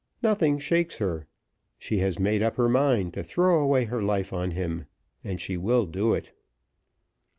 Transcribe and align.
Nothing 0.23 0.57
shakes 0.57 0.95
her. 0.95 1.27
She 1.77 1.99
has 1.99 2.17
made 2.17 2.41
up 2.41 2.55
her 2.55 2.67
mind 2.67 3.13
to 3.13 3.23
throw 3.23 3.61
away 3.61 3.85
her 3.85 4.01
life 4.01 4.33
on 4.33 4.49
him, 4.49 4.85
and 5.23 5.39
she 5.39 5.57
will 5.57 5.85
do 5.85 6.15
it." 6.15 6.33